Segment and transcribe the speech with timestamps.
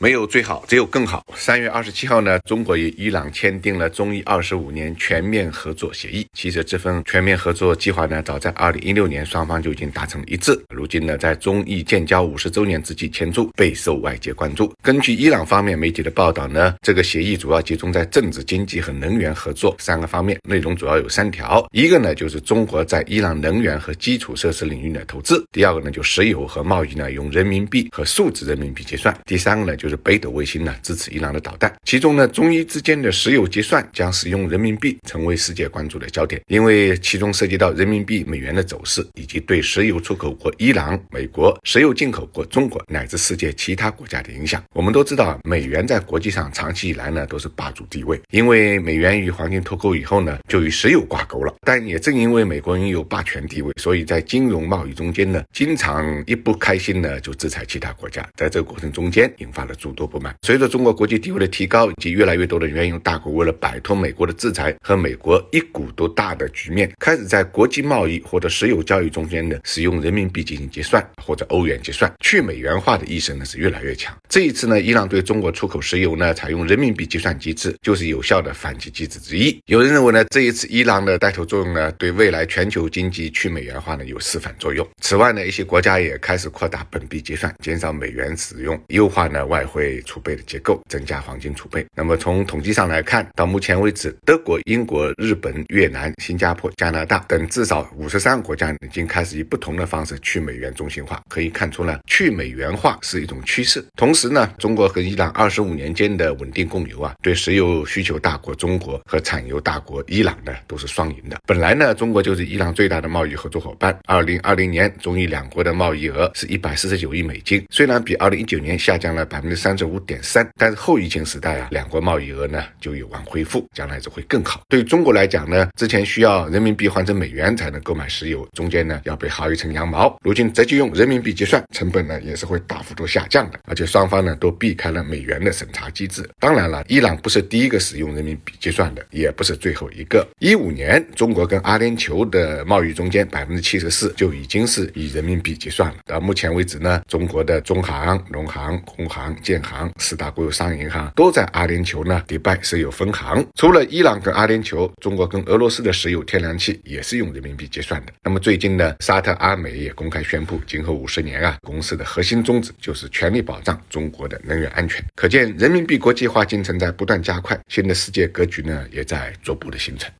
[0.00, 1.26] 没有最好，只有更好。
[1.34, 6.24] 三月二十七号呢，中国与伊朗签订了中伊二十五年全面合作协议。
[6.34, 10.56] 其实这份全面合作计划呢，早在二零一六年双方就已经达成了一致。
[10.72, 14.72] 如今呢，在中伊建交五十周年之际签署，备受外界关注。
[14.84, 44.62] 根据伊朗方面媒体的报道呢，这个协议主要集中在政治、经济和能源合作三个方面，内容主要有三条：一个呢就是中国在伊朗能源和基础设施领域的投资；第二个呢就石油和贸易呢用人民币和数字人民币结算；第三个呢就就是北斗卫星呢支持伊朗的导弹，其中呢中伊之间的石油结算将使用人民币，成为世界关注的焦点，因为其中涉及到人民币美元的走势，以及对石油出口国伊朗、美国、石油进口国中国乃至世界其他国家的影响。
[44.74, 51.54] 我们都知道，美元在国际上长期以来呢都是霸主地位，因为美元与黄金脱钩以后呢，就与石油挂钩了。
[51.62, 60.34] 但也正因为美国拥有霸权地位，所以在金融贸易中间呢，经常一不开心呢就制裁其他国家，在这个过程中间引发了诸多不满。
[60.42, 74.14] 随着中国国际地位的提高，以及越来越多的原油大国为了摆脱美国的制裁和美国一股独大的局面，开始在国际贸易或者石油交易中间呢使用人民币进行结算或者欧元结算，去美元化的意识呢是越来越强。
[74.28, 79.58] 这一次呢，伊朗对中国出口石油呢采用人民币结算机制，就是有效的反击机制之一。
[79.66, 84.86] 有人认为呢，这一次伊朗的带头作用呢，对未来全球经济去美元化呢有示范作用。
[85.00, 90.02] 此外呢，一些国家也开始扩大本币结算，减少美元使用，优化呢外汇。
[90.06, 91.84] 储备的结构，增加黄金储备。
[91.94, 101.22] 那么从统计上来看，到目前为止，德国、英国、日本、越南、新加坡、加拿大等至少五十三个国家已经开始以不同的方式去美元中心化。
[101.28, 103.84] 可以看出呢，去美元化是一种趋势。
[103.96, 111.38] 同时呢，中国和伊朗二十五年间的稳定共有啊，对石油需求大国中国和产油大国伊朗呢都是双赢的。
[111.46, 113.94] 本来呢，中国就是伊朗最大的贸易合作伙伴。
[114.06, 119.98] 二零二零年，中伊两国的贸易额是一百四十九亿美金，虽然比二零一九年下降了百分之三十五。
[120.08, 124.62] 点三，但是后疫情时代啊，两国贸易额呢就有望恢复，将来就会更好。
[124.68, 136.26] 对中国来讲呢，之前需要人民币换成美元才能购买石油，中间呢要被薅一层羊毛，如今直接用人民币结算，成本呢也是会大幅度下降的，而且双方呢都避开了美元的审查机制。
[136.38, 140.26] 当然了，伊朗不是第一个使用人民币结算的，也不是最后一个。
[140.38, 145.96] 一五年，中国跟阿联酋的贸易中间百分之七十四就已经是以人民币结算了。
[146.06, 149.90] 到目前为止呢，中国的中行、农行、工行、建行。
[149.98, 153.44] 四大国有商业银行都在阿联酋呢，迪拜设有分行。
[153.54, 158.12] 除了伊朗跟阿联酋，中国跟俄罗斯的石油、天然气也是用人民币结算的。
[158.22, 165.04] 那么最近呢，沙特阿美也公开宣布，今后五十年啊，公司的核心宗旨就是全力保障中国的能源安全。
[165.14, 170.10] 可见人民币国际化进程在不断加快，新的世界格局呢也在逐步的形成。